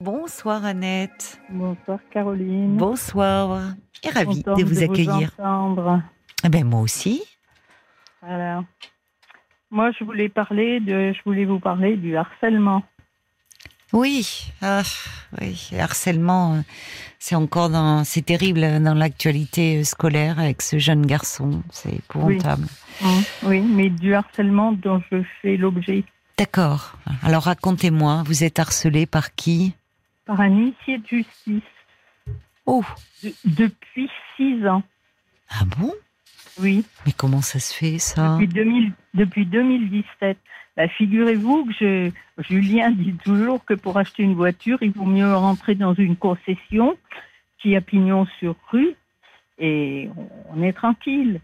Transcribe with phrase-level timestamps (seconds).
[0.00, 1.38] Bonsoir Annette.
[1.50, 2.76] Bonsoir Caroline.
[2.78, 3.74] Bonsoir.
[4.02, 5.36] Et ravie Contente de vous accueillir.
[6.42, 7.22] Eh ben moi aussi.
[8.22, 8.64] Voilà.
[9.70, 12.82] Moi, je voulais parler de, je voulais vous parler du harcèlement.
[13.92, 14.82] Oui, ah,
[15.40, 16.62] oui, le harcèlement,
[17.18, 22.66] c'est encore dans, c'est terrible dans l'actualité scolaire avec ce jeune garçon, c'est épouvantable.
[23.42, 26.04] Oui, mais du harcèlement dont je fais l'objet
[26.38, 26.96] D'accord.
[27.22, 29.74] Alors racontez-moi, vous êtes harcelé par qui?
[30.30, 31.62] Par un huissier de justice
[32.66, 32.84] Oh,
[33.24, 34.84] de- depuis six ans.
[35.50, 35.92] ah bon?
[36.60, 38.34] Oui, Mais comment ça se fait ça?
[38.38, 40.38] Depuis, 2000 depuis 2017.
[40.76, 42.10] Bah, Figurez-vous que je,
[42.48, 46.96] Julien dit toujours que pour acheter une voiture, il vaut mieux rentrer dans une concession
[47.60, 48.94] qui a pignon sur rue
[49.58, 50.08] et
[50.54, 51.40] on est tranquille.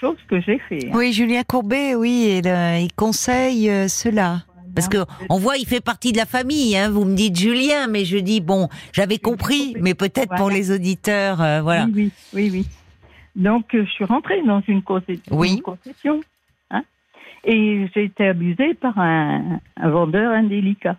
[0.00, 0.86] Chose que j'ai fait.
[0.88, 0.92] hein.
[0.94, 4.44] Oui, Julien Courbet, oui, il, euh, il conseille euh, cela.
[4.78, 6.76] Parce que on voit, il fait partie de la famille.
[6.76, 6.88] Hein.
[6.88, 11.42] Vous me dites Julien, mais je dis bon, j'avais compris, mais peut-être pour les auditeurs,
[11.42, 11.86] euh, voilà.
[11.86, 12.66] Oui, oui, oui, oui.
[13.34, 15.36] Donc, euh, je suis rentrée dans une, concession.
[15.36, 15.60] Oui.
[16.04, 16.20] une
[16.70, 16.82] hein,
[17.44, 20.96] et j'ai été abusée par un, un vendeur indélicat.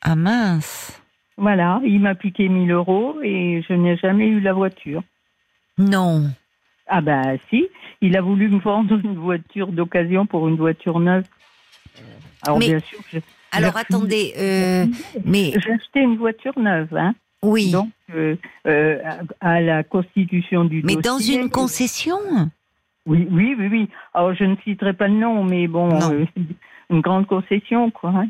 [0.00, 0.98] Ah mince.
[1.36, 5.02] Voilà, il m'a piqué 1000 euros et je n'ai jamais eu la voiture.
[5.76, 6.30] Non.
[6.86, 7.68] Ah ben si,
[8.00, 11.24] il a voulu me vendre une voiture d'occasion pour une voiture neuve.
[12.42, 12.98] Alors Mais- bien sûr,
[13.52, 14.86] Alors attendez, euh,
[15.24, 17.14] mais j'ai acheté une voiture neuve, hein.
[17.42, 18.98] oui, Donc euh, euh,
[19.40, 22.18] à, la constitution du mais dans une concession.
[23.06, 23.88] Oui, oui, oui, oui.
[24.14, 26.24] Alors, je ne citerai pas le nom, mais bon, euh,
[26.90, 28.10] une grande concession, quoi.
[28.10, 28.28] hein.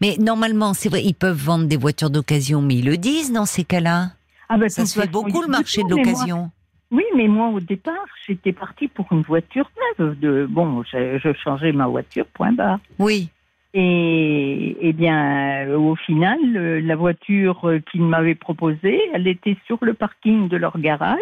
[0.00, 3.46] Mais normalement, c'est vrai, ils peuvent vendre des voitures d'occasion, mais ils le disent dans
[3.46, 4.10] ces cas-là.
[4.48, 6.50] Ah, ben, Ça se fait beaucoup le marché de l'occasion.
[6.90, 10.18] Oui, mais moi, au départ, j'étais partie pour une voiture neuve.
[10.18, 12.78] De, bon, je, je changeais ma voiture, point barre.
[12.98, 13.30] Oui.
[13.74, 19.56] Et, eh bien, euh, au final, euh, la voiture euh, qu'ils m'avaient proposée, elle était
[19.66, 21.18] sur le parking de leur garage,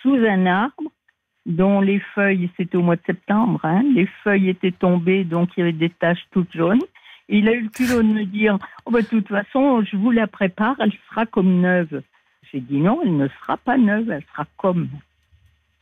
[0.00, 0.90] sous un arbre,
[1.44, 5.60] dont les feuilles, c'était au mois de septembre, hein, les feuilles étaient tombées, donc il
[5.60, 6.80] y avait des taches toutes jaunes.
[7.28, 9.96] Et il a eu le culot de me dire, oh, bah, de toute façon, je
[9.96, 12.02] vous la prépare, elle sera comme neuve.
[12.52, 14.88] J'ai dit non, elle ne sera pas neuve, elle sera comme.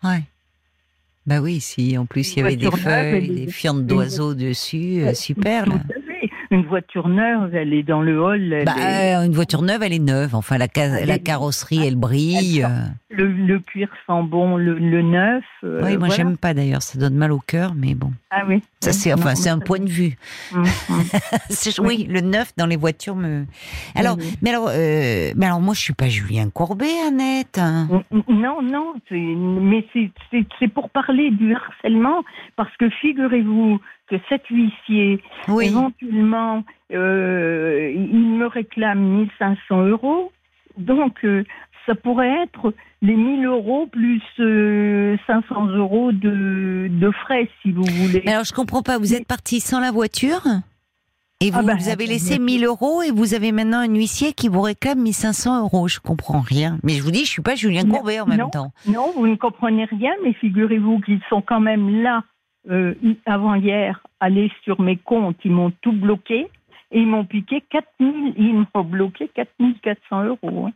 [0.05, 0.23] Ouais.
[1.27, 5.15] Bah oui, si en plus il y avait des feuilles, des fientes d'oiseaux dessus, euh,
[5.15, 5.81] super là.
[6.53, 8.53] Une voiture neuve, elle est dans le hall.
[8.53, 10.35] elle Bah, est- euh, une voiture neuve, elle est neuve.
[10.35, 12.61] Enfin, la, ca- carrosserie, elle brille.
[12.61, 12.87] Elle euh.
[13.11, 15.45] le, le cuir sent bon, le, le neuf.
[15.63, 16.15] euh, oui, moi voilà.
[16.15, 16.83] j'aime pas d'ailleurs.
[16.83, 18.11] Ça donne mal au cœur, mais bon.
[18.31, 18.63] Ah oui.
[18.81, 20.17] Ça c'est enfin non, c'est un point de vue.
[20.55, 20.65] Hum.
[21.51, 23.45] C'est- oui, le neuf dans les voitures me.
[23.95, 27.59] Alors, mais alors, euh, mais alors moi je suis pas Julien Courbet, Annette.
[27.59, 27.89] hein.
[28.29, 29.87] Non, non, c'est- mais
[30.59, 32.23] c'est pour parler du harcèlement,
[32.57, 35.67] parce que figurez-vous que cet huissier, Oui.
[35.67, 40.33] éventuellement, euh, il me réclame 1500 euros,
[40.77, 41.45] donc euh,
[41.87, 47.85] ça pourrait être les 1000 euros plus euh, 500 euros de, de frais, si vous
[47.85, 48.23] voulez.
[48.27, 48.99] Mais alors je comprends pas.
[48.99, 50.43] Vous êtes parti sans la voiture
[51.43, 53.95] et vous, Ah bah, vous avez laissé mais- 1000 euros et vous avez maintenant un
[53.95, 55.89] huissier qui vous réclame 1500 euros.
[55.89, 56.79] Je comprends rien.
[56.83, 58.51] Mais je vous dis, je suis pas Julien Non, Courbet en même non.
[58.51, 58.73] temps.
[58.87, 62.23] Non, vous ne comprenez rien, mais figurez-vous qu'ils sont quand même là,
[62.69, 62.95] euh,
[63.27, 66.49] avant-hier, allés sur mes comptes, ils m'ont tout bloqué
[66.93, 70.67] et ils m'ont piqué 4000, ils m'ont bloqué 4400 euros.
[70.67, 70.73] hein.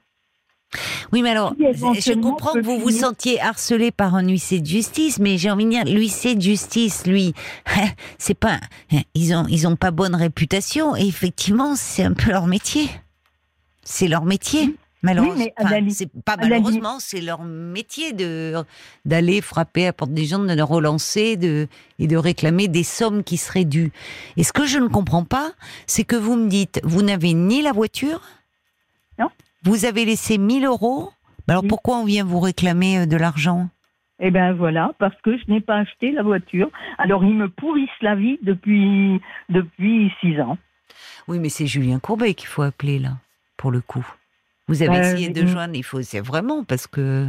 [1.12, 5.20] Oui, mais alors, je comprends que vous vous sentiez harcelé par un huissier de justice,
[5.20, 7.34] mais j'ai envie de dire, l'huissier de justice, lui,
[8.18, 8.58] c'est pas,
[9.14, 12.88] ils ont, ils ont pas bonne réputation, et effectivement, c'est un peu leur métier.
[13.82, 14.74] C'est leur métier.
[15.04, 15.44] Malheureusement,
[15.91, 18.54] c'est pas à la malheureusement, c'est leur métier de
[19.04, 22.82] d'aller frapper à la porte des gens, de les relancer, de et de réclamer des
[22.82, 23.93] sommes qui seraient dues.
[24.37, 25.53] Et ce que je ne comprends pas,
[25.87, 28.20] c'est que vous me dites, vous n'avez ni la voiture,
[29.19, 29.28] Non.
[29.62, 31.12] vous avez laissé 1000 euros.
[31.47, 31.69] Bah Alors Oui.
[31.69, 33.69] pourquoi on vient vous réclamer euh, de l'argent?
[34.20, 36.70] Eh bien voilà, parce que je n'ai pas acheté la voiture.
[36.98, 39.20] Alors ils me pourrissent la vie depuis,
[39.50, 40.56] depuis six ans.
[41.28, 43.19] Oui, mais c'est Julien Courbet qu'il faut appeler là,
[43.59, 44.06] pour le coup.
[44.69, 47.26] Vous avez Euh, essayé de joindre, il faut, c'est vraiment parce que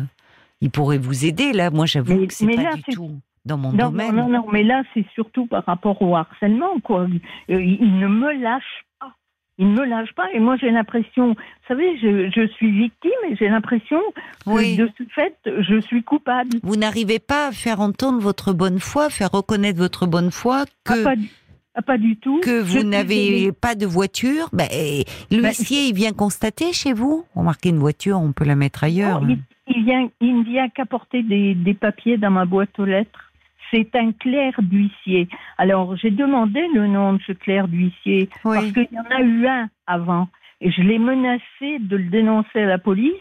[0.62, 1.70] il pourrait vous aider là.
[1.70, 3.12] Moi, j'avoue que c'est pas là, du tout
[3.46, 4.16] dans mon Non, domaine.
[4.16, 6.80] non, non, non, mais là c'est surtout par rapport au harcèlement.
[6.84, 7.02] Quoi.
[7.02, 8.64] Euh, Il, ne me lâche
[9.00, 9.12] pas.
[9.58, 10.32] Il ne me lâche pas.
[10.34, 11.36] Et moi j'ai l'impression, vous
[11.68, 14.00] savez, je, je suis victime et j'ai l'impression
[14.46, 14.78] que Oui.
[14.78, 16.58] de ce fait, je suis coupable.
[16.64, 20.94] Vous n'arrivez pas à faire entendre votre bonne foi, faire reconnaître votre bonne foi Ah,
[20.94, 21.30] que pas, du,
[21.76, 22.40] ah, pas du tout.
[22.42, 24.50] que vous n'avez pas de voiture.
[24.54, 27.26] Ben, et l'huissier, il vient constater chez vous.
[27.36, 29.22] Remarquez une voiture, on peut la mettre ailleurs.
[29.22, 29.40] Non, il,
[29.76, 33.32] il vient, il ne vient qu'apporter des, des papiers dans ma boîte aux lettres.
[33.72, 35.28] C'est un clerc d'huissier.
[35.58, 38.56] Alors, j'ai demandé le nom de ce clerc d'huissier Oui.
[38.58, 40.30] parce qu'il y en a eu un avant.
[40.62, 43.12] Et je l'ai menacé de le dénoncer à la police.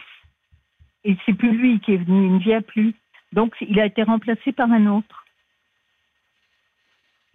[1.02, 2.94] Et c'est plus lui qui est venu, il ne vient plus.
[3.32, 5.23] Donc il a été remplacé par un autre.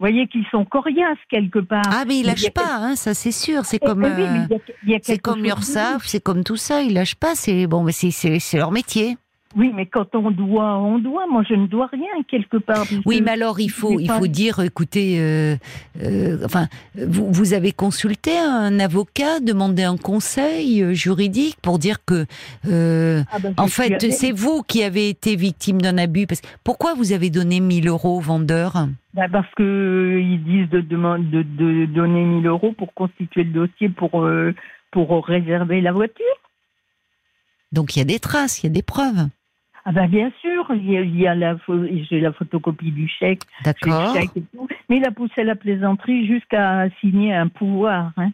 [0.00, 1.82] Vous voyez qu'ils sont coriaces quelque part.
[1.86, 3.66] Ah, mais ils Il lâchent pas, hein, ça c'est sûr.
[3.66, 4.56] C'est Eh, comme, eh oui,
[4.94, 6.80] euh, c'est comme l'URSSAF, c'est comme tout ça.
[6.80, 7.34] Ils lâchent pas.
[7.34, 9.18] C'est bon, mais c'est- c'est c'est leur métier.
[9.56, 11.26] Oui, mais quand on doit, on doit.
[11.26, 12.84] Moi, je ne dois rien quelque part.
[13.04, 15.56] Oui, mais alors il faut, j'ai il pas- faut dire, écoutez, euh,
[16.02, 22.04] euh, enfin, vous, vous avez consulté un avocat, demandé un conseil euh, juridique pour dire
[22.04, 22.26] que,
[22.68, 26.28] euh, Ah ben, en fait, c'est vous qui avez été victime d'un abus.
[26.28, 28.74] Parce, pourquoi vous avez donné 1000 euros au vendeur?
[29.14, 33.88] Ben, parce que ils disent de, de, de donner 1000 euros pour constituer le dossier
[33.88, 34.28] pour
[34.92, 36.24] pour réserver la voiture.
[37.72, 39.28] Donc il y a des traces, il y a des preuves.
[39.90, 41.56] Ah ben bien sûr, il y a, il y a la
[42.08, 44.14] j'ai la photocopie du chèque, D'accord.
[44.14, 44.68] le chèque et tout.
[44.88, 48.12] Mais il a poussé la plaisanterie jusqu'à signer un pouvoir.
[48.16, 48.30] hein.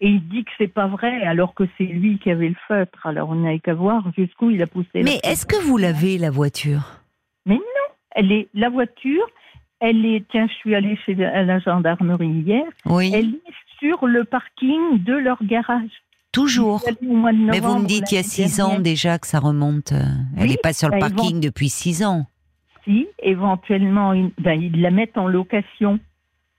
[0.00, 3.04] Et il dit que c'est pas vrai, alors que c'est lui qui avait le feutre.
[3.06, 4.88] Alors on n'avait qu'à voir jusqu'où il a poussé.
[4.94, 7.00] la Mais est-ce que vous l'avez la voiture?
[8.16, 9.26] Elle est la voiture.
[9.80, 10.22] Elle est.
[10.30, 12.62] Tiens, je suis allée chez la, à la gendarmerie hier.
[12.86, 15.90] Oui, Elle est sur le parking de leur garage.
[16.34, 16.82] Toujours.
[17.00, 19.92] Mais vous me dites il y a six ans déjà que ça remonte.
[19.92, 20.02] euh,
[20.36, 22.26] Elle n'est pas sur le bah, parking depuis six ans.
[22.84, 25.98] Si, éventuellement, ils, ben, ils la mettent en location.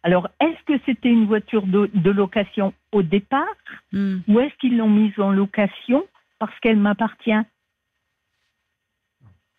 [0.01, 3.43] Alors, est-ce que c'était une voiture de, de location au départ
[3.91, 4.17] Hmm.
[4.27, 6.03] ou est-ce qu'ils l'ont mise en location
[6.39, 7.31] parce qu'elle m'appartient?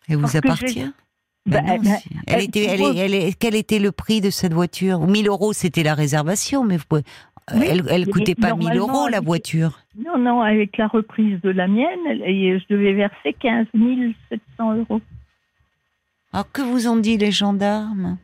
[0.09, 0.91] Elle vous appartient?
[1.45, 2.09] Ben non, ben, si.
[2.27, 5.07] elle était, elle est- quel était le prix de cette voiture?
[5.07, 7.03] 1000 euros, c'était la réservation, mais vous pouvez-
[7.53, 9.79] Oui, elle, elle coûtait pas 1000 normalement, euros la voiture.
[9.97, 13.67] Non, non, avec la reprise de la mienne, et je devais verser 15
[14.29, 15.01] 700 euros.
[16.33, 18.17] Alors que vous ont dit les gendarmes?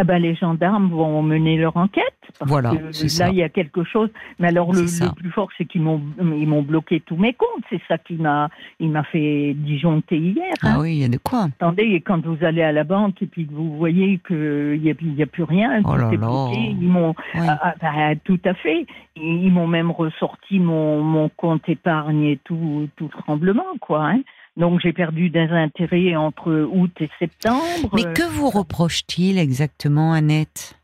[0.00, 2.04] Ah ben, les gendarmes vont mener leur enquête.
[2.38, 3.28] Parce Voilà, que là, ça.
[3.30, 4.10] il y a quelque chose.
[4.38, 4.82] Mais alors, le,
[5.16, 7.64] plus fort, c'est qu'ils m'ont, ils m'ont bloqué tous mes comptes.
[7.68, 8.48] C'est ça qui m'a,
[8.78, 10.52] il m'a fait disjoncter hier.
[10.62, 10.74] hein.
[10.76, 11.46] Ah oui, il y a de quoi.
[11.46, 14.90] Attendez, et quand vous allez à la banque et puis que vous voyez qu'il n'y
[14.90, 16.16] a, il y a plus rien, Oh tout là est là.
[16.18, 17.40] bloqué, ils m'ont, Oui.
[17.48, 18.86] ah, ah, bah, tout à fait.
[19.16, 24.10] Ils, ils m'ont même ressorti mon, mon compte épargne et tout, tout tremblement, quoi.
[24.10, 24.20] hein.
[24.58, 27.88] Donc j'ai perdu des intérêts entre août et septembre.
[27.94, 30.74] Mais que vous reproche-t-il exactement, Annette?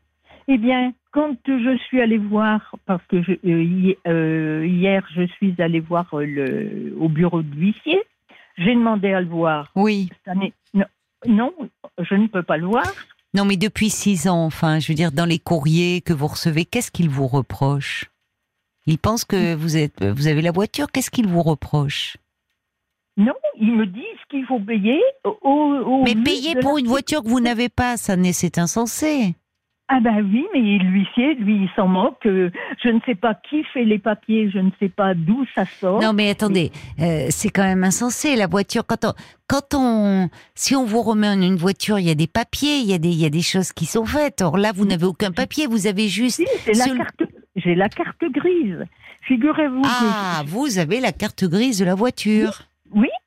[0.47, 5.53] Eh bien, quand je suis allée voir, parce que je- euh, euh, hier je suis
[5.59, 8.01] allée voir euh, le, au bureau de l'huissier,
[8.57, 9.71] j'ai demandé à le voir.
[9.75, 10.09] Oui.
[10.33, 10.85] N'est- non,
[11.27, 11.53] non,
[11.99, 12.85] je ne peux pas le voir.
[13.33, 16.63] Non, mais depuis six ans, enfin, je veux dire, dans les courriers que vous recevez,
[16.63, 18.05] qu'est-ce qu'il vous reproche?
[18.85, 20.87] Il pense que vous êtes, vous avez la voiture.
[20.93, 22.15] Qu'est-ce qu'il vous reproche?
[23.17, 27.23] Non, ils me disent qu'il faut payer au, au Mais payer pour la- une voiture
[27.23, 29.35] que vous n'avez pas, ça n'est, c'est insensé.
[29.87, 32.23] Ah ben oui, mais l'huissier, lui, il s'en moque.
[32.25, 36.01] Je ne sais pas qui fait les papiers, je ne sais pas d'où ça sort.
[36.01, 38.35] Non, mais attendez, euh, c'est quand même insensé.
[38.35, 39.13] La voiture, quand on,
[39.47, 42.87] quand on, si on vous remet en une voiture, il y a des papiers, il
[42.89, 44.41] y a des, il y a des choses qui sont faites.
[44.41, 46.41] Or là, vous n'avez aucun papier, vous avez juste.
[46.65, 47.23] Si, la carte,
[47.55, 48.83] j'ai la carte grise.
[49.21, 50.49] Figurez-vous Ah, que...
[50.49, 52.53] vous avez la carte grise de la voiture.
[52.59, 52.65] Oui,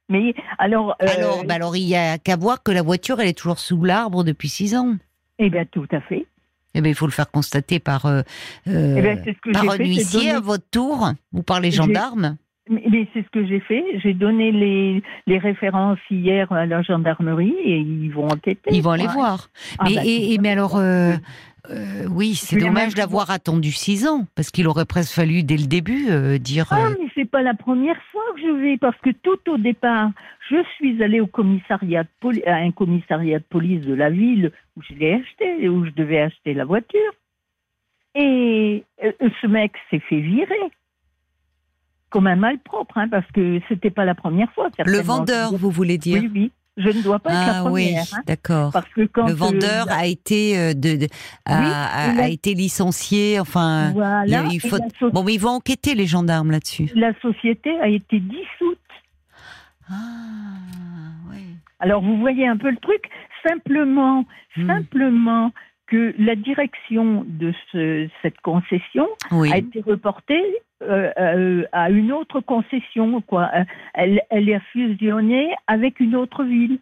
[0.08, 0.96] mais alors...
[1.02, 3.58] euh, Alors, bah alors, il y a qu'à voir que la voiture, elle est toujours
[3.58, 4.96] sous l'arbre depuis six ans.
[5.38, 6.26] Eh bien, tout à fait.
[6.74, 8.22] Eh bien, il faut le faire constater par, euh,
[8.68, 12.36] euh, Eh par un fait, huissier à votre tour ou par les gendarmes.
[12.70, 13.82] Mais, c'est ce que j'ai fait.
[14.02, 18.70] J'ai donné les, les références hier à la gendarmerie et ils vont enquêter.
[18.70, 19.48] Ils vont aller voir.
[19.78, 21.14] Ah mais, bah, et, et- mais alors, euh,
[21.70, 25.66] euh, oui, c'est dommage d'avoir attendu six ans, parce qu'il aurait presque fallu dès le
[25.66, 26.66] début euh, dire.
[26.70, 29.58] Ah, euh, mais c'est pas la première fois que je vais, parce que tout au
[29.58, 30.10] départ,
[30.50, 34.52] je suis allée au commissariat de poli- à un commissariat de police de la ville
[34.76, 37.12] où je l'ai acheté, où je devais acheter la voiture.
[38.14, 39.12] Et euh,
[39.42, 40.54] ce mec s'est fait virer.
[42.10, 44.70] Comme un malpropre, hein, parce que c'était pas la première fois.
[44.84, 46.52] le vendeur, vous voulez dire Oui, oui.
[46.78, 48.04] Je ne dois pas être la Ah oui, première.
[48.14, 48.70] hein, d'accord.
[48.72, 51.08] parce que quand Le vendeur la- a été euh, de, de-
[51.44, 53.40] a, Oui, a- il a- a été lincié.
[53.40, 56.88] Enfin, voilà, il faut- la, so- bon, mais ils vont enquêter les gendarmes là-dessus.
[56.94, 58.78] la société a été dissoute.
[59.90, 59.94] Ah,
[61.30, 61.42] oui.
[61.80, 63.02] Alors vous voyez un peu le truc?
[63.46, 64.24] Simplement,
[64.56, 64.66] Hmm.
[64.66, 65.52] simplement
[65.88, 69.50] que la direction de ce- cette concession Oui.
[69.52, 70.44] a été reportée
[70.82, 73.20] euh, euh, à une autre concession.
[73.22, 73.50] Quoi.
[73.94, 76.78] Elle, elle est fusionnée avec une autre ville.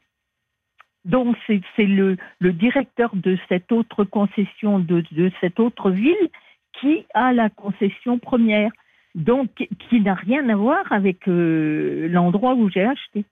[1.04, 6.28] Donc c'est le, le directeur de cette autre concession, de, de cette autre ville,
[6.80, 8.70] qui a la concession première.
[9.14, 13.24] Donc qui- qui n'a rien à voir avec euh, l'endroit où j'ai acheté.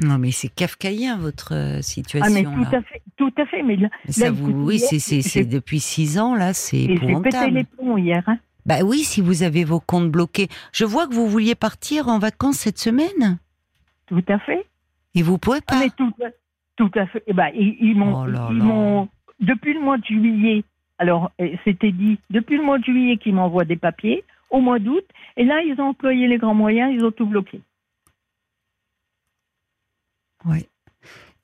[0.00, 2.30] Non, mais c'est kafkaïen votre euh, situation.
[2.30, 2.54] Ah mais là.
[2.54, 3.62] tout à fait, tout à fait.
[3.62, 7.64] Mais là, ça là, vous, oui, c'est depuis six ans là, c'est j'ai pété les
[7.64, 8.22] plombs hier.
[8.26, 8.38] hein.
[8.64, 10.48] Bah oui, si vous avez vos comptes bloqués.
[10.72, 13.38] Je vois que vous vouliez partir en vacances cette semaine.
[14.06, 14.66] Tout à fait.
[15.14, 15.80] Et vous pouvez pas.
[15.80, 16.12] Mais tout,
[16.76, 17.22] tout à fait.
[17.26, 19.08] Eh ben, ils, ils m'ont, Oh
[19.40, 20.64] depuis le mois de juillet.
[20.98, 24.22] Alors, euh, c'était dit depuis le mois de juillet qu'ils m'envoient des papiers.
[24.50, 25.04] Au mois d'août,
[25.36, 27.60] et là, ils ont employé les grands moyens, ils ont tout bloqué.
[30.44, 30.68] Ouais.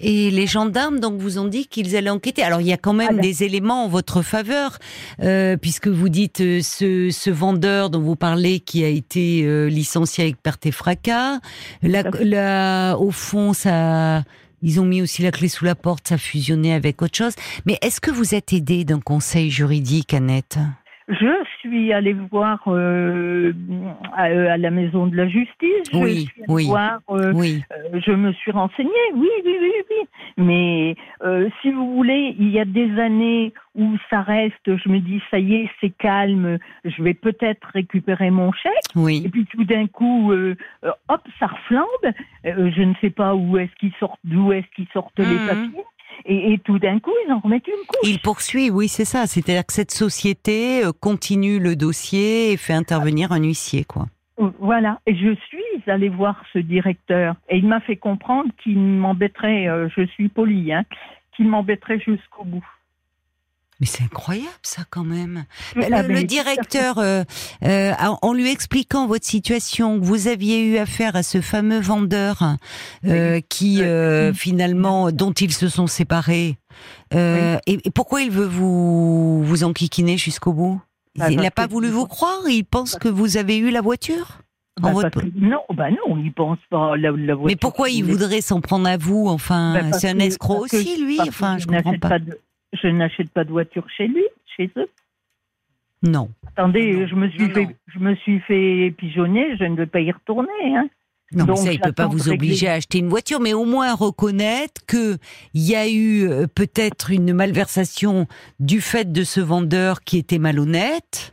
[0.01, 2.43] Et les gendarmes donc vous ont dit qu'ils allaient enquêter.
[2.43, 3.21] Alors il y a quand même Ah ben.
[3.23, 4.79] des éléments en votre faveur,
[5.23, 9.67] euh, puisque vous dites euh, ce, ce vendeur dont vous parlez qui a été euh,
[9.69, 11.39] licencié avec perte et fracas.
[11.83, 14.25] La, la- au fond, ça,
[14.63, 17.35] ils ont mis aussi la clé sous la porte, ça a fusionné avec autre chose.
[17.65, 20.59] Mais est-ce que vous êtes aidé d'un conseil juridique, Annette?
[21.07, 21.15] Je
[21.69, 23.53] suis allée voir euh,
[24.15, 25.89] à, à la maison de la justice.
[25.93, 26.67] Je Oui, suis allée oui.
[26.67, 27.63] voir, euh, Oui.
[27.73, 28.91] euh, je me suis renseignée.
[29.15, 30.09] Oui, oui, oui, oui.
[30.37, 34.55] Mais euh, si vous voulez, il y a des années où ça reste.
[34.77, 36.59] Je me dis, ça y est, c'est calme.
[36.85, 38.73] Je vais peut-être récupérer mon chèque.
[38.95, 39.29] Et Oui.
[39.33, 40.55] puis tout d'un coup, euh,
[40.85, 41.87] euh, hop, ça reflambe.
[42.47, 45.47] Euh, je ne sais pas où est-ce qu'ils sortent, d'où est-ce qu'ils sortent les Mhm.
[45.47, 45.85] papiers.
[46.25, 48.09] Et, et tout d'un coup, ils en remettent une couche.
[48.09, 49.27] Il poursuit, oui, c'est ça.
[49.27, 54.07] C'est-à-dire que cette société euh, continue le dossier et fait intervenir un huissier, quoi.
[54.41, 58.79] Euh, Voilà, et je suis allée voir ce directeur et il m'a fait comprendre qu'il
[58.79, 60.85] m'embêterait, euh, je suis polie, hein,
[61.37, 62.67] qu'il m'embêterait jusqu'au bout.
[63.81, 65.45] Mais c'est incroyable, ça, quand même.
[65.77, 66.25] Ah, Le, mais fait.
[66.25, 67.25] directeur, euh,
[67.65, 72.57] euh, en- lui expliquant votre situation, que vous aviez eu affaire à ce fameux vendeur
[73.05, 73.83] euh, qui
[74.35, 76.57] finalement, dont ils se sont séparés,
[77.13, 80.81] et, et pourquoi il veut vous vous enquiquiner jusqu'au bout?
[81.17, 82.41] Bah, Il n'a pas voulu vous croire?
[82.49, 84.39] Il pense que vous avez eu la voiture?
[84.81, 86.97] Bah, votre- que- non, bah non, il pense pas.
[86.97, 89.29] La, la Mais voiture pourquoi il voudrait s'en prendre à vous?
[89.29, 91.21] Enfin, Bah, c'est un escroc aussi, lui.
[91.21, 92.19] Enfin, je comprends n'achète pas.
[92.19, 92.41] de-
[92.83, 94.25] je n'achète pas de voiture chez lui,
[94.57, 94.89] chez eux.
[96.03, 96.29] Non.
[96.49, 97.73] Attendez, Non, je me suis non, fait, non.
[97.87, 100.49] je me suis fait pigeonner, je ne vais pas y retourner.
[100.77, 100.89] Hein.
[101.33, 103.95] Non, mais ça, il peut pas vous obliger à acheter une voiture, mais au moins
[103.95, 105.17] reconnaître que
[105.55, 108.27] il y a eu euh, peut-être une malversation
[108.61, 111.33] du fait de ce vendeur qui était malhonnête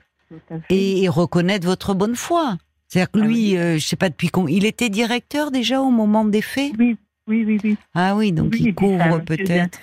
[0.70, 2.58] et, et reconnaître votre bonne foi.
[2.88, 5.92] C'est-à-dire que Ah lui, euh, je sais pas depuis quand, il était directeur déjà au
[5.92, 6.72] moment des faits?
[6.80, 7.78] Oui, oui, oui, oui.
[7.94, 9.82] Ah oui, donc Oui, il couvre peut-être.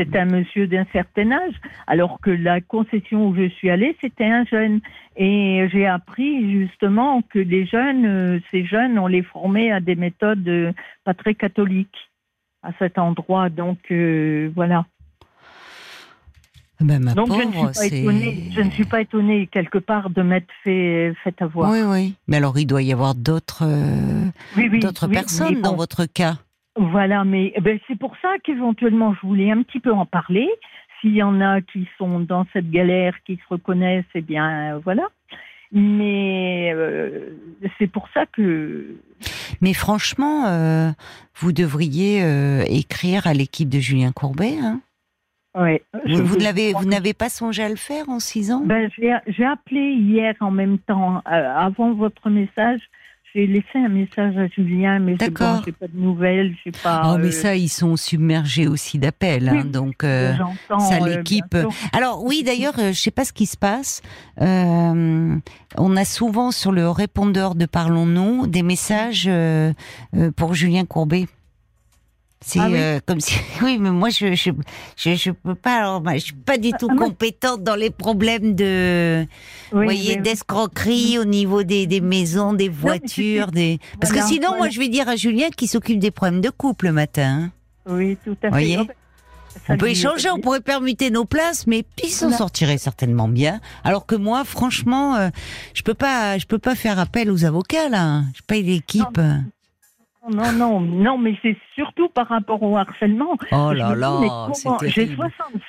[0.00, 1.54] C'est un monsieur d'un certain âge,
[1.86, 4.80] alors que la concession où je suis allée, c'était un jeune.
[5.16, 9.96] Et j'ai appris justement que les jeunes, euh, ces jeunes, on les formait à des
[9.96, 10.72] méthodes euh,
[11.04, 12.10] pas très catholiques
[12.62, 13.48] à cet endroit.
[13.50, 14.86] Donc euh, voilà.
[16.80, 18.50] Ben, ma Donc je ne suis pas étonnée.
[18.56, 21.70] Je ne suis pas étonnée quelque part de m'être fait fait avoir.
[21.70, 22.14] Oui, oui.
[22.26, 26.06] Mais alors, il doit y avoir d'autres euh, Oui, oui, d'autres oui, personnes dans votre
[26.06, 26.38] cas.
[26.76, 30.48] Voilà, mais eh ben, c'est pour ça qu'éventuellement je voulais un petit peu en parler.
[31.00, 34.80] S'il y en a qui sont dans cette galère, qui se reconnaissent, eh bien euh,
[34.84, 35.08] voilà.
[35.72, 37.30] Mais euh,
[37.78, 38.96] c'est pour ça que
[39.60, 40.90] Mais franchement, euh,
[41.36, 44.54] vous devriez euh, écrire à l'équipe de Julien Courbet.
[44.60, 44.80] Hein
[45.54, 45.82] ouais.
[46.06, 48.62] vous n'avez, vous n'avez pas songé à le faire en six ans?
[48.64, 52.80] Ben, j'ai appelé hier en même temps, avant votre message.
[53.34, 55.56] J'ai laissé un message à Julien, mais D'accord.
[55.58, 57.02] bon, j'ai pas de nouvelles, j'ai pas.
[57.14, 59.48] Oh, mais euh, ça, ils sont submergés aussi d'appels.
[59.48, 60.34] hein, oui, donc, euh,
[60.68, 61.56] ça, euh, l'équipe-
[61.92, 64.02] alors oui, d'ailleurs, je sais pas ce qui se passe.
[64.38, 69.30] On a souvent sur le répondeur de Parlons-nous des messages
[70.36, 71.26] pour Julien Courbet.
[72.42, 72.78] C'est Ah oui.
[72.78, 74.50] euh, comme si oui, mais moi je je
[74.96, 75.76] je, je peux pas.
[75.78, 79.26] Alors, je suis pas du tout Ah, compétente dans les problèmes de
[79.72, 83.78] Oui, vous voyez, d'escroquerie au niveau des, des maisons, des voitures, des.
[84.00, 86.48] Parce Voilà, que sinon, moi, je vais dire à Julien qui s'occupe des problèmes de
[86.50, 87.50] couple le matin.
[87.50, 87.50] hein.
[87.86, 88.48] Oui, tout à fait.
[88.50, 88.78] Voyez?
[88.80, 88.94] Oh, ben,
[89.68, 93.60] On peut échanger, on pourrait permuter nos places, mais puis s'en sortirait certainement bien.
[93.84, 95.28] Alors que moi, franchement, euh,
[95.74, 98.22] je peux pas, je peux pas faire appel aux avocats là.
[98.34, 99.18] Je paye l'équipe.
[99.18, 99.42] Non,
[100.52, 103.36] non, non, mais c'est surtout par rapport au harcèlement.
[103.52, 104.20] Oh là là,
[104.84, 105.16] J'ai terrible.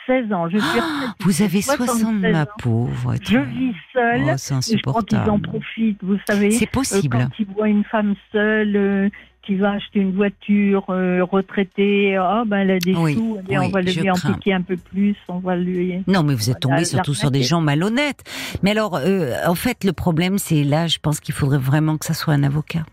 [0.06, 3.16] 76 ans, je suis Ah, Vous avez 60, ma pauvre.
[3.22, 4.22] Je vis seule.
[4.26, 5.42] Oh, c'est et je crois qu'ils en insupportable.
[5.42, 6.52] profitent, vous savez.
[6.52, 7.18] C'est Euh, possible.
[7.18, 9.10] quand ils voient une femme seule euh,
[9.44, 13.58] qui va acheter une voiture euh, retraitée, ah ben elle a des Oui, sous, allez,
[13.58, 14.34] oui, on va lui en crains.
[14.34, 16.04] piquer un peu plus, on va lui.
[16.08, 18.24] Non, mais vous êtes tombé surtout sur des gens malhonnêtes.
[18.62, 22.06] Mais alors, euh, en fait, le problème, c'est là, je pense qu'il faudrait vraiment que
[22.06, 22.84] ça soit un avocat.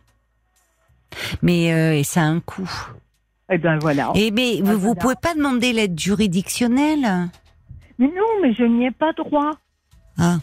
[1.42, 2.70] Mais euh, et ça a un coût.
[3.50, 4.12] Eh ben voilà.
[4.14, 4.94] Et mais vous, vous voilà.
[5.00, 7.30] pouvez pas demander l'aide juridictionnelle?
[7.98, 9.52] Mais non, mais je n'y ai pas droit.
[10.18, 10.38] Ah,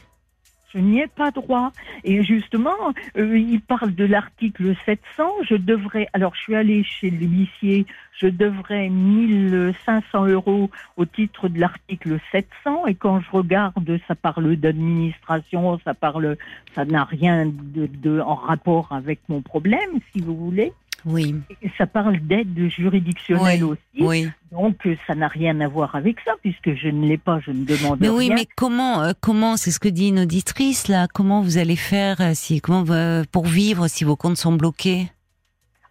[0.75, 1.72] Je n'y ai pas droit.
[2.03, 2.75] Et justement,
[3.17, 5.24] euh, il parle de l'article 700.
[5.50, 7.86] Je devrais, alors je suis allée chez l'huissier,
[8.20, 12.88] je devrais 1500 euros au titre de l'article 700.
[12.88, 16.36] Et quand je regarde, ça parle d'administration, ça parle,
[16.74, 20.74] ça n'a rien de, de, en rapport avec mon problème, si vous voulez.
[21.06, 21.36] Oui.
[21.78, 23.80] Ça parle d'aide juridictionnelle aussi.
[24.00, 24.28] Oui.
[24.52, 27.52] Donc euh, ça n'a rien à voir avec ça puisque je ne l'ai pas, je
[27.52, 28.18] ne demande Mais rien.
[28.18, 31.08] oui, mais comment, euh, comment, c'est ce que dit une auditrice là.
[31.14, 35.08] Comment vous allez faire euh, si, comment euh, pour vivre si vos comptes sont bloqués?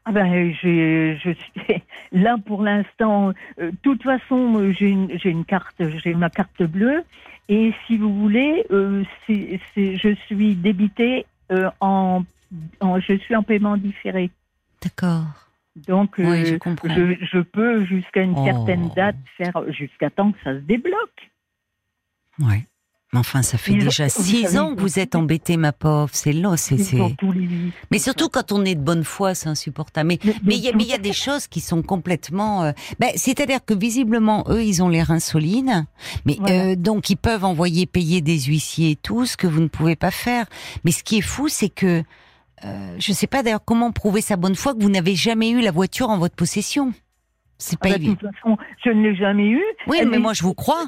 [0.04, 3.32] Ah ben, je, je suis là pour l'instant.
[3.60, 7.02] euh, De toute façon, j'ai une, carte, j'ai ma carte bleue.
[7.48, 8.64] Et si vous voulez,
[9.28, 11.26] je suis débitée
[11.80, 12.22] en,
[12.80, 14.30] en, je suis en paiement différé.
[14.84, 15.24] D'accord.
[15.88, 18.44] Donc, Oui, euh, je je, je peux jusqu'à une Oh.
[18.44, 21.30] certaine date faire, jusqu'à temps que ça se débloque.
[22.38, 22.66] Ouais.
[23.12, 26.10] Mais enfin, ça fait Ils- déjà six ans que vous êtes embêtée, ma pauvre.
[26.12, 26.76] C'est long, c'est.
[27.90, 30.08] Mais surtout quand on est de bonne foi, c'est insupportable.
[30.08, 32.64] Mais Mais- mais il y, a- mais il y a des choses qui sont complètement.
[32.64, 35.84] euh, ben, c'est-à-dire que visiblement eux, ils ont les reins solides,
[36.24, 36.70] mais Voilà.
[36.72, 39.94] euh, donc ils peuvent envoyer payer des huissiers et tout, ce que vous ne pouvez
[39.96, 40.46] pas faire.
[40.84, 42.02] Mais ce qui est fou, c'est que
[42.64, 45.60] euh, je sais pas d'ailleurs comment prouver sa bonne foi que vous n'avez jamais eu
[45.60, 46.92] la voiture en votre possession.
[47.58, 48.16] C'est Ah pas bah, de évident.
[48.16, 49.62] toute façon, je ne l'ai jamais eu.
[49.86, 50.86] Oui, mais moi je vous crois.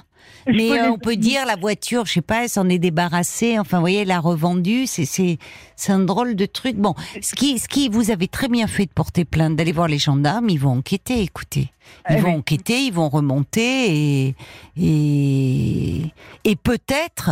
[0.49, 3.57] je Mais euh, on peut dire la voiture, je sais pas, elle s'en est débarrassée.
[3.59, 4.87] Enfin, vous voyez, elle l'a revendue.
[4.87, 5.39] C'est c'est
[5.77, 6.75] c'est un drôle de truc.
[6.77, 9.87] Bon, ce qui ce qui vous avez très bien fait de porter plainte, d'aller voir
[9.87, 10.49] les gendarmes.
[10.51, 11.21] Ils vont enquêter.
[11.23, 11.71] Écoutez,
[12.11, 12.39] ils Eh vont oui.
[12.39, 14.35] enquêter, ils vont remonter et
[14.77, 16.03] et
[16.45, 17.31] et peut-être.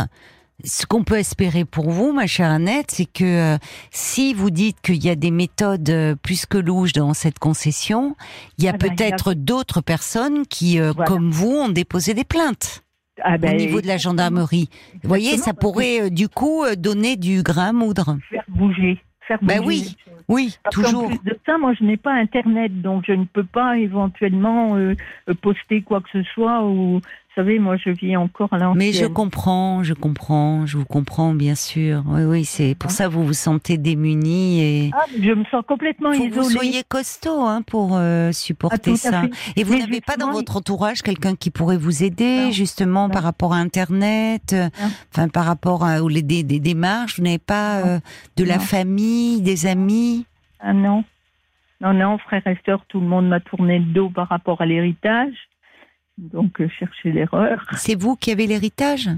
[0.63, 3.57] Ce qu'on peut espérer pour vous, ma chère Annette, c'est que euh,
[3.91, 8.15] si vous dites qu'il y a des méthodes euh, plus que louches dans cette concession,
[8.57, 11.09] il y a Ah ben, peut-être d'autres personnes qui, euh, Voilà.
[11.11, 12.83] comme vous, ont déposé des plaintes
[13.21, 14.69] Ah ben, au niveau de la gendarmerie.
[15.03, 18.17] Vous voyez, ça pourrait du coup donner du grain à moudre.
[18.29, 19.01] Faire bouger.
[19.27, 20.13] Faire Ben bouger oui, choses.
[20.29, 21.07] Oui, Parce qu'en toujours.
[21.07, 24.77] plus de ça, moi, je n'ai pas Internet, donc je ne peux pas éventuellement
[25.41, 26.63] poster quoi que ce soit.
[26.63, 27.01] Ou,
[27.35, 28.77] savez, moi, je vis encore à l'ancienne.
[28.77, 32.03] Mais je comprends, je comprends, je vous comprends bien sûr.
[32.07, 35.63] Oui, oui, c'est pour ça que vous vous sentez démunis et Ah, je me sens
[35.67, 36.55] complètement faut que vous isolée.
[36.55, 39.23] soyez costaud hein, pour euh, Ah, supporter ça.
[39.55, 42.51] Et vous n'avez pas dans votre entourage quelqu'un qui pourrait vous aider Non.
[42.51, 43.13] justement Non.
[43.13, 44.69] par rapport à Internet, euh,
[45.13, 47.17] enfin par rapport à ou les, des, des démarches.
[47.17, 47.99] Vous n'avez pas euh,
[48.37, 50.25] de la famille, des amis?
[50.59, 51.03] Ah non.
[51.81, 54.65] Non, non, frère et sœur, tout le monde m'a tourné le dos par rapport à
[54.65, 55.33] l'héritage.
[56.17, 57.65] Donc, euh, chercher l'erreur.
[57.77, 59.09] C'est vous qui avez l'héritage?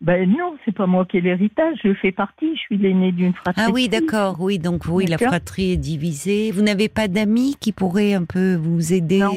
[0.00, 1.78] Ben non, c'est pas moi qui ai l'héritage.
[1.82, 2.54] Je fais partie.
[2.54, 3.62] Je suis l'aîné d'une fratrie.
[3.66, 4.36] Ah oui, d'accord.
[4.40, 6.50] Oui, donc oui, la fratrie est divisée.
[6.52, 9.20] Vous n'avez pas d'amis qui pourraient un peu vous aider?
[9.20, 9.34] Non.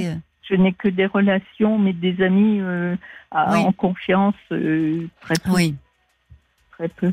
[0.49, 2.95] Je n'ai que des relations, mais des amis euh,
[3.31, 3.59] à- Oui.
[3.59, 5.51] en confiance, euh, très peu.
[5.51, 5.75] Oui.
[6.71, 7.11] Très peu.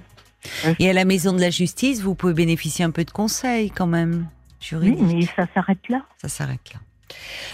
[0.78, 3.86] Et à la maison de la justice, vous pouvez bénéficier un peu de conseils quand
[3.86, 5.02] même Oui, juridiques.
[5.02, 6.02] mais ça s'arrête là.
[6.18, 6.80] Ça s'arrête là.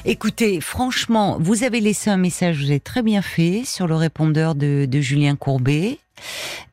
[0.05, 4.55] Écoutez, franchement, vous avez laissé un message, vous avez très bien fait sur le répondeur
[4.55, 5.99] de, de Julien Courbet,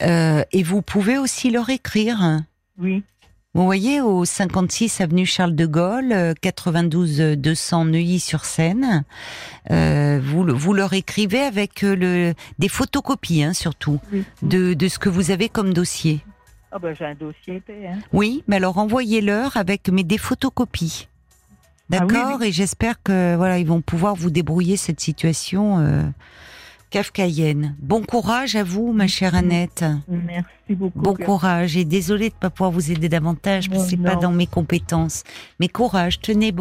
[0.03, 2.41] Euh, et vous pouvez aussi leur écrire.
[2.77, 3.01] Oui.
[3.55, 9.03] Vous voyez, au 56 avenue Charles de Gaulle, euh, 92 200 Neuilly-sur-Seine,
[9.71, 14.23] euh, vous, vous leur écrivez avec euh, le, des photocopies, hein, surtout, oui.
[14.43, 16.19] de, de ce que vous avez comme dossier.
[16.71, 17.87] Ah ben j'ai un dossier épais.
[17.87, 17.97] Hein.
[18.13, 21.07] Oui, mais alors envoyez-leur avec mais des photocopies.
[21.91, 26.03] Ah oui, D'accord Et j'espère que voilà, ils vont pouvoir vous débrouiller cette situation euh,
[26.89, 27.75] kafkaïenne.
[27.79, 29.85] Bon courage à vous, ma chère Annette.
[30.07, 30.99] Merci beaucoup.
[30.99, 34.15] Bon courage et désolée de ne pas pouvoir vous aider davantage parce que c'est pas
[34.15, 35.23] dans mes compétences.
[35.59, 36.57] Mais courage, tenez bon.